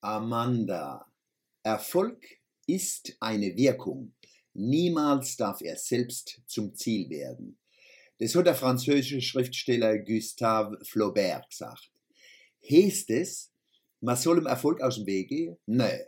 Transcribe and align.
Amanda. 0.00 1.06
Erfolg 1.62 2.24
ist 2.66 3.16
eine 3.20 3.54
Wirkung. 3.56 4.14
Niemals 4.54 5.36
darf 5.36 5.60
er 5.60 5.76
selbst 5.76 6.40
zum 6.46 6.74
Ziel 6.74 7.10
werden. 7.10 7.58
Das 8.18 8.34
hat 8.34 8.46
der 8.46 8.54
französische 8.54 9.20
Schriftsteller 9.20 9.98
Gustave 9.98 10.78
Flaubert 10.84 11.48
gesagt. 11.50 11.90
Heißt 12.68 13.10
es, 13.10 13.52
man 14.00 14.16
soll 14.16 14.36
dem 14.36 14.46
Erfolg 14.46 14.80
aus 14.80 14.96
dem 14.96 15.06
Weg 15.06 15.28
gehen? 15.28 15.58
Nein. 15.66 16.00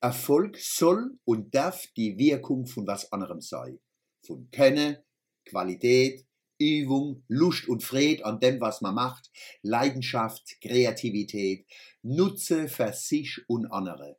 Erfolg 0.00 0.56
soll 0.58 1.18
und 1.24 1.54
darf 1.54 1.86
die 1.96 2.16
Wirkung 2.18 2.66
von 2.66 2.86
was 2.86 3.12
anderem 3.12 3.40
sein. 3.40 3.78
Von 4.26 4.50
Können, 4.50 4.96
Qualität, 5.44 6.26
Übung, 6.58 7.24
Lust 7.28 7.68
und 7.68 7.82
Fried 7.82 8.24
an 8.24 8.40
dem, 8.40 8.60
was 8.60 8.80
man 8.80 8.94
macht, 8.94 9.30
Leidenschaft, 9.62 10.60
Kreativität, 10.60 11.66
Nutze 12.02 12.68
für 12.68 12.92
sich 12.92 13.38
und 13.48 13.66
andere. 13.66 14.18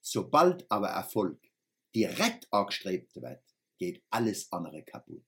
Sobald 0.00 0.70
aber 0.70 0.88
Erfolg 0.88 1.40
direkt 1.94 2.52
angestrebt 2.52 3.16
wird, 3.16 3.42
geht 3.78 4.02
alles 4.10 4.52
andere 4.52 4.82
kaputt. 4.82 5.24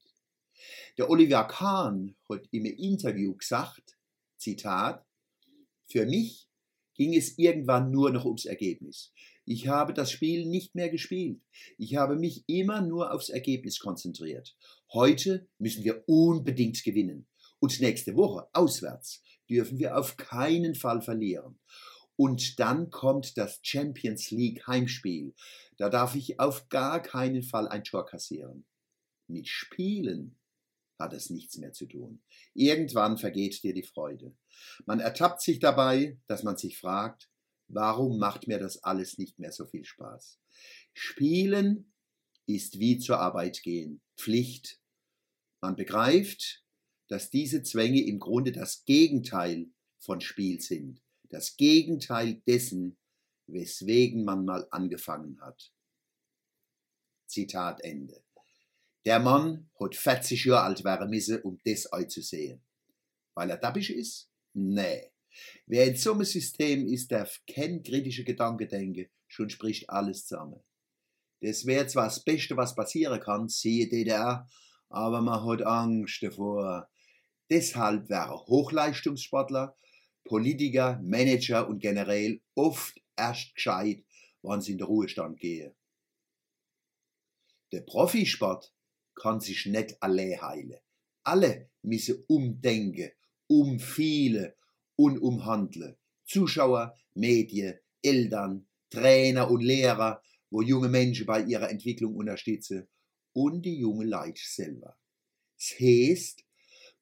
Der 0.96 1.08
Oliver 1.08 1.44
Kahn 1.44 2.16
hat 2.28 2.46
im 2.50 2.64
Interview 2.64 3.36
gesagt, 3.36 3.96
Zitat, 4.36 5.06
für 5.86 6.06
mich 6.06 6.47
ging 6.98 7.14
es 7.14 7.38
irgendwann 7.38 7.90
nur 7.90 8.10
noch 8.10 8.26
ums 8.26 8.44
Ergebnis. 8.44 9.14
Ich 9.46 9.68
habe 9.68 9.94
das 9.94 10.10
Spiel 10.10 10.44
nicht 10.44 10.74
mehr 10.74 10.90
gespielt. 10.90 11.40
Ich 11.78 11.96
habe 11.96 12.16
mich 12.16 12.44
immer 12.46 12.82
nur 12.82 13.14
aufs 13.14 13.30
Ergebnis 13.30 13.78
konzentriert. 13.78 14.58
Heute 14.92 15.48
müssen 15.58 15.84
wir 15.84 16.04
unbedingt 16.06 16.82
gewinnen. 16.84 17.26
Und 17.60 17.80
nächste 17.80 18.14
Woche, 18.14 18.46
auswärts, 18.52 19.22
dürfen 19.48 19.78
wir 19.78 19.96
auf 19.96 20.16
keinen 20.16 20.74
Fall 20.74 21.00
verlieren. 21.00 21.58
Und 22.16 22.58
dann 22.58 22.90
kommt 22.90 23.38
das 23.38 23.60
Champions 23.62 24.30
League 24.30 24.66
Heimspiel. 24.66 25.34
Da 25.76 25.88
darf 25.88 26.16
ich 26.16 26.40
auf 26.40 26.68
gar 26.68 27.00
keinen 27.00 27.42
Fall 27.42 27.68
ein 27.68 27.84
Tor 27.84 28.04
kassieren. 28.04 28.66
Mit 29.28 29.48
Spielen 29.48 30.37
hat 30.98 31.12
es 31.12 31.30
nichts 31.30 31.56
mehr 31.58 31.72
zu 31.72 31.86
tun. 31.86 32.22
Irgendwann 32.54 33.18
vergeht 33.18 33.62
dir 33.62 33.74
die 33.74 33.82
Freude. 33.82 34.34
Man 34.86 35.00
ertappt 35.00 35.40
sich 35.40 35.60
dabei, 35.60 36.18
dass 36.26 36.42
man 36.42 36.56
sich 36.56 36.78
fragt, 36.78 37.30
Warum 37.68 38.18
macht 38.18 38.48
mir 38.48 38.58
das 38.58 38.82
alles 38.82 39.18
nicht 39.18 39.38
mehr 39.38 39.52
so 39.52 39.66
viel 39.66 39.84
Spaß? 39.84 40.40
Spielen 40.94 41.92
ist 42.46 42.78
wie 42.78 42.98
zur 42.98 43.18
Arbeit 43.20 43.62
gehen, 43.62 44.00
Pflicht. 44.16 44.80
Man 45.60 45.76
begreift, 45.76 46.64
dass 47.08 47.30
diese 47.30 47.62
Zwänge 47.62 48.02
im 48.02 48.18
Grunde 48.18 48.52
das 48.52 48.84
Gegenteil 48.86 49.68
von 49.98 50.22
Spiel 50.22 50.60
sind, 50.60 51.02
das 51.28 51.56
Gegenteil 51.56 52.40
dessen, 52.46 52.96
weswegen 53.46 54.24
man 54.24 54.46
mal 54.46 54.66
angefangen 54.70 55.38
hat. 55.40 55.72
Zitat 57.26 57.82
Ende. 57.82 58.22
Der 59.08 59.20
Mann 59.20 59.70
hat 59.80 59.94
40 59.94 60.44
Jahre 60.44 60.64
alt 60.64 60.84
werden 60.84 61.08
müssen, 61.08 61.40
um 61.40 61.58
das 61.64 61.86
einzusehen. 61.86 62.60
Weil 63.32 63.48
er 63.48 63.56
dabbisch 63.56 63.88
ist? 63.88 64.30
Nee. 64.52 65.12
Wer 65.64 65.86
in 65.86 65.96
so 65.96 66.12
einem 66.12 66.24
System 66.24 66.86
ist, 66.86 67.10
darf 67.10 67.40
kein 67.50 67.82
kritische 67.82 68.22
Gedanke 68.22 68.66
denken, 68.66 69.08
schon 69.26 69.48
spricht 69.48 69.88
alles 69.88 70.26
zusammen. 70.26 70.62
Das 71.40 71.64
wäre 71.64 71.86
zwar 71.86 72.04
das 72.04 72.22
Beste, 72.22 72.54
was 72.58 72.74
passieren 72.74 73.18
kann, 73.18 73.48
siehe 73.48 73.88
DDR, 73.88 74.46
aber 74.90 75.22
man 75.22 75.42
hat 75.42 75.62
Angst 75.62 76.22
davor. 76.22 76.90
Deshalb 77.48 78.10
wären 78.10 78.38
Hochleistungssportler, 78.38 79.74
Politiker, 80.22 81.00
Manager 81.02 81.66
und 81.66 81.78
generell 81.78 82.42
oft 82.54 83.00
erst 83.16 83.54
gescheit, 83.54 84.04
wann 84.42 84.60
sie 84.60 84.72
in 84.72 84.78
den 84.78 84.86
Ruhestand 84.86 85.40
gehen. 85.40 85.74
Der 87.72 87.80
Profisport 87.80 88.70
kann 89.18 89.40
sich 89.40 89.66
nicht 89.66 89.96
alle 90.00 90.40
heilen. 90.40 90.78
Alle 91.24 91.70
müssen 91.82 92.24
umdenken, 92.26 93.10
umfielen 93.46 94.52
und 94.96 95.18
umhandeln. 95.18 95.96
Zuschauer, 96.24 96.94
Medien, 97.14 97.78
Eltern, 98.02 98.66
Trainer 98.90 99.50
und 99.50 99.62
Lehrer, 99.62 100.22
wo 100.50 100.62
junge 100.62 100.88
Menschen 100.88 101.26
bei 101.26 101.42
ihrer 101.42 101.70
Entwicklung 101.70 102.16
unterstützen 102.16 102.88
und 103.32 103.62
die 103.62 103.78
junge 103.78 104.06
Leute 104.06 104.40
selber. 104.42 104.96
Es 105.58 105.74
heißt, 105.78 106.44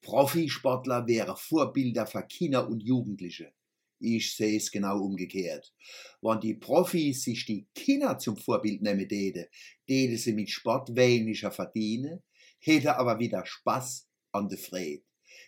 Profisportler 0.00 1.06
wären 1.06 1.36
Vorbilder 1.36 2.06
für 2.06 2.22
Kinder 2.22 2.68
und 2.68 2.82
Jugendliche. 2.82 3.52
Ich 3.98 4.36
sehe 4.36 4.58
es 4.58 4.70
genau 4.70 5.00
umgekehrt. 5.00 5.72
Wenn 6.20 6.40
die 6.40 6.54
Profis 6.54 7.22
sich 7.22 7.46
die 7.46 7.66
Kinder 7.74 8.18
zum 8.18 8.36
Vorbild 8.36 8.82
nehmen 8.82 9.08
täten, 9.08 9.46
täten 9.86 10.18
sie 10.18 10.32
mit 10.32 10.50
Sport 10.50 10.94
weniger 10.94 11.50
verdienen, 11.50 12.22
hätte 12.60 12.96
aber 12.96 13.18
wieder 13.18 13.44
Spaß 13.44 14.08
an 14.32 14.48
der 14.48 14.58
Freude. 14.58 15.02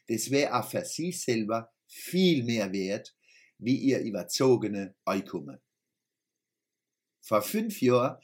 Das 0.07 0.31
wäre 0.31 0.55
auch 0.55 0.69
für 0.69 0.85
sie 0.85 1.13
selber 1.13 1.71
viel 1.87 2.45
mehr 2.45 2.73
wert 2.73 3.15
wie 3.59 3.77
ihr 3.77 4.01
überzogene 4.01 4.95
Einkommen. 5.05 5.59
Vor 7.21 7.43
fünf 7.43 7.83
Jahren 7.83 8.17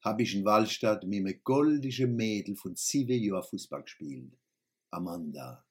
habe 0.00 0.22
ich 0.22 0.34
in 0.34 0.44
Wallstadt 0.44 1.04
mit 1.04 1.26
einem 1.26 1.40
goldischen 1.44 2.16
Mädel 2.16 2.56
von 2.56 2.74
sieben 2.74 3.22
Jahren 3.22 3.44
Fußball 3.44 3.82
gespielt. 3.82 4.32
Amanda. 4.90 5.64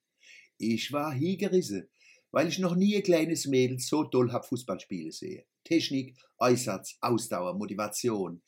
Ich 0.58 0.92
war 0.92 1.12
hingerissen, 1.12 1.88
weil 2.30 2.48
ich 2.48 2.58
noch 2.58 2.74
nie 2.74 2.96
ein 2.96 3.02
kleines 3.02 3.46
Mädel 3.46 3.78
so 3.78 4.04
toll 4.04 4.32
hab 4.32 4.46
Fußball 4.46 4.80
spielen 4.80 5.10
sehen. 5.10 5.44
Technik, 5.64 6.16
Einsatz, 6.38 6.96
Ausdauer, 7.00 7.54
Motivation, 7.54 8.42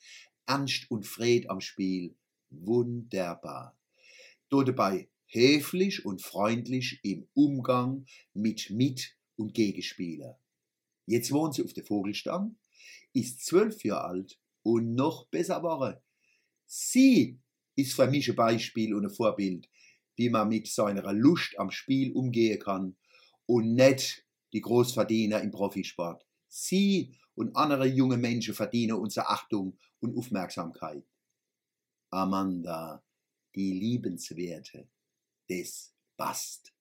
Ernst 0.46 0.90
und 0.90 1.06
Fred 1.06 1.48
am 1.48 1.60
Spiel. 1.60 2.16
Wunderbar. 2.50 3.76
Dort 4.48 4.68
dabei 4.68 5.08
höflich 5.28 6.04
und 6.04 6.22
freundlich 6.22 7.00
im 7.02 7.28
Umgang 7.34 8.04
mit 8.34 8.70
Mit- 8.70 9.16
und 9.36 9.54
Gegenspieler. 9.54 10.38
Jetzt 11.06 11.30
wohnt 11.32 11.54
sie 11.54 11.64
auf 11.64 11.72
der 11.72 11.84
Vogelstamm, 11.84 12.56
ist 13.12 13.44
zwölf 13.44 13.82
Jahre 13.84 14.04
alt 14.04 14.40
und 14.62 14.94
noch 14.94 15.26
besser 15.26 15.62
war. 15.62 16.02
Sie 16.66 17.38
ist 17.76 17.94
für 17.94 18.08
mich 18.08 18.28
ein 18.28 18.36
Beispiel 18.36 18.94
und 18.94 19.04
ein 19.04 19.10
Vorbild, 19.10 19.68
wie 20.16 20.30
man 20.30 20.48
mit 20.48 20.66
seiner 20.68 21.12
Lust 21.12 21.58
am 21.58 21.70
Spiel 21.70 22.12
umgehen 22.12 22.58
kann 22.58 22.96
und 23.50 23.74
nicht 23.74 24.24
die 24.52 24.60
Großverdiener 24.60 25.40
im 25.40 25.50
Profisport. 25.50 26.24
Sie 26.46 27.16
und 27.34 27.56
andere 27.56 27.84
junge 27.84 28.16
Menschen 28.16 28.54
verdienen 28.54 28.92
unsere 28.92 29.28
Achtung 29.28 29.76
und 29.98 30.16
Aufmerksamkeit. 30.16 31.04
Amanda, 32.10 33.02
die 33.56 33.72
Liebenswerte. 33.72 34.88
this 35.48 35.92
bust. 36.16 36.72